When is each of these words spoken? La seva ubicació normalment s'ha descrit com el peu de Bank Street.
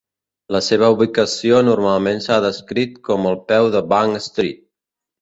La 0.53 0.61
seva 0.67 0.89
ubicació 0.95 1.59
normalment 1.69 2.25
s'ha 2.27 2.41
descrit 2.49 2.99
com 3.11 3.31
el 3.35 3.41
peu 3.53 3.73
de 3.79 3.87
Bank 3.97 4.29
Street. 4.31 4.63